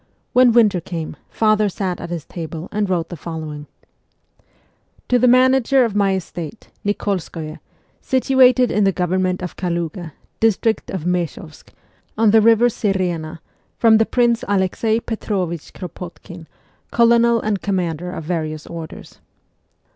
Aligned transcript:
When 0.33 0.51
winter 0.51 0.81
came, 0.81 1.15
father 1.29 1.69
sat 1.69 2.01
at 2.01 2.09
his 2.09 2.25
table 2.25 2.69
and 2.71 2.89
wrote 2.89 3.09
the 3.09 3.15
following:' 3.15 3.67
To 5.09 5.19
the 5.19 5.27
manager 5.27 5.85
of 5.85 5.95
my 5.95 6.15
estate, 6.15 6.71
Nikolskoye, 6.83 7.59
situated 8.01 8.71
in 8.71 8.83
the 8.83 8.91
government 8.91 9.43
of 9.43 9.55
Kaluga, 9.55 10.13
district 10.39 10.89
of 10.89 11.05
Meschovsk, 11.05 11.71
on 12.17 12.31
the 12.31 12.41
river 12.41 12.67
Sirena, 12.67 13.41
from 13.77 13.99
the 13.99 14.07
Prince 14.07 14.43
Alexei 14.47 14.99
Petrovich 14.99 15.71
Kropotkin, 15.71 16.47
Colonel 16.89 17.39
and 17.39 17.61
Commander 17.61 18.09
of 18.11 18.23
various 18.23 18.65
orders. 18.65 19.19